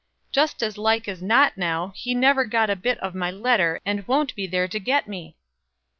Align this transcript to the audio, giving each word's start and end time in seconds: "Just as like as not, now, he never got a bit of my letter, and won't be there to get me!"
"Just 0.31 0.63
as 0.63 0.79
like 0.79 1.07
as 1.07 1.21
not, 1.21 1.57
now, 1.59 1.93
he 1.95 2.15
never 2.15 2.43
got 2.43 2.71
a 2.71 2.75
bit 2.75 2.97
of 3.01 3.13
my 3.13 3.29
letter, 3.29 3.79
and 3.85 4.07
won't 4.07 4.33
be 4.33 4.47
there 4.47 4.67
to 4.67 4.79
get 4.79 5.07
me!" 5.07 5.37